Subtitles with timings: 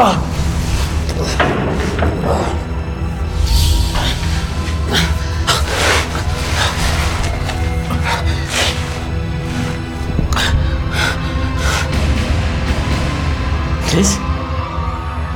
[0.00, 0.16] Chris?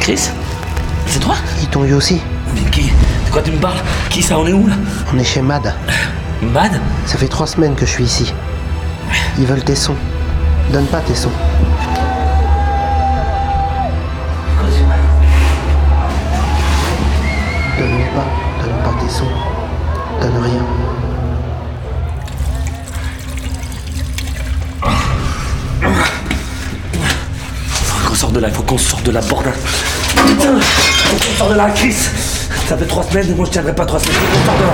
[0.00, 0.30] Chris?
[1.06, 1.36] C'est toi?
[1.60, 2.20] Ils t'ont eu aussi?
[2.52, 2.90] Mais qui?
[3.26, 3.78] De quoi tu me parles?
[4.10, 4.74] Qui ça On est où là?
[5.14, 5.72] On est chez Mad.
[6.42, 6.80] Mad?
[7.06, 8.34] Ça fait trois semaines que je suis ici.
[9.38, 9.94] Ils veulent tes sons.
[10.72, 11.30] Donne pas tes sons.
[18.14, 18.26] Pas,
[18.64, 19.24] donne pas tes sons.
[20.20, 20.62] Donne rien.
[27.84, 29.52] Faut qu'on sorte de là, faut qu'on sorte de la bordel.
[29.52, 31.92] Putain Faut qu'on sorte de là, Chris
[32.68, 34.16] Ça fait trois semaines moi je tiendrai pas trois semaines.
[34.16, 34.72] Faut qu'on de là.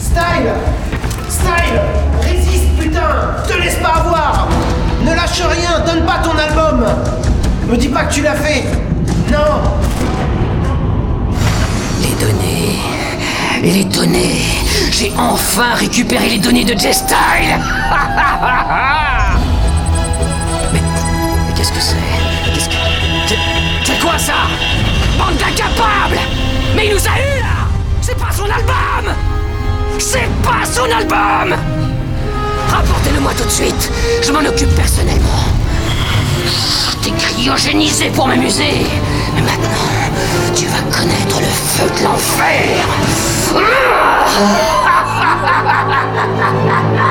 [0.00, 0.52] Style
[1.28, 1.80] Style
[2.22, 3.00] Résiste, putain
[3.46, 4.48] Te laisse pas avoir
[5.04, 6.86] Ne lâche rien, donne pas ton album
[7.68, 8.64] Me dis pas que tu l'as fait
[9.30, 9.62] Non
[12.00, 12.78] Les données.
[13.62, 14.42] Les données.
[14.90, 17.58] J'ai enfin récupéré les données de J-Style.
[24.18, 24.48] ça
[25.18, 26.20] Bande d'incapables
[26.74, 27.68] Mais il nous a eu là
[28.00, 29.14] C'est pas son album
[29.98, 31.56] C'est pas son album
[32.72, 33.92] Rapportez-le-moi tout de suite.
[34.22, 35.44] Je m'en occupe personnellement.
[37.02, 38.86] T'ai cryogénisé pour m'amuser.
[39.34, 39.68] Mais maintenant,
[40.54, 42.86] tu vas connaître le feu de l'enfer.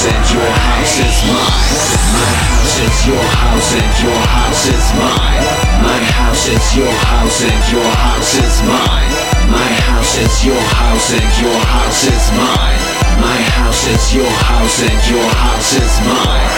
[0.00, 1.76] is mine.
[2.16, 5.44] My house is your house and your house is mine.
[5.84, 9.12] My house is your house and your house is mine.
[9.52, 12.80] My house is your house and your house is mine.
[13.20, 13.60] My house.
[13.80, 16.50] Is your house and your house is mine.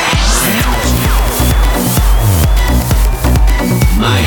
[3.98, 4.20] My